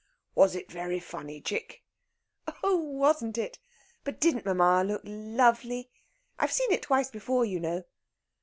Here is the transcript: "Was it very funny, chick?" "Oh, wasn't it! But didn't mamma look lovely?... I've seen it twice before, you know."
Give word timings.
"Was 0.33 0.55
it 0.55 0.71
very 0.71 0.99
funny, 0.99 1.39
chick?" 1.39 1.83
"Oh, 2.63 2.75
wasn't 2.77 3.37
it! 3.37 3.59
But 4.03 4.19
didn't 4.19 4.47
mamma 4.47 4.83
look 4.83 5.03
lovely?... 5.05 5.91
I've 6.39 6.51
seen 6.51 6.71
it 6.71 6.81
twice 6.81 7.11
before, 7.11 7.45
you 7.45 7.59
know." 7.59 7.83